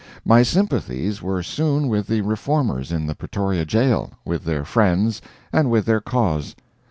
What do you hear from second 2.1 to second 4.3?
Reformers in the Pretoria jail,